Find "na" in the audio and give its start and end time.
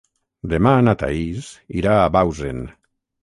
0.85-0.95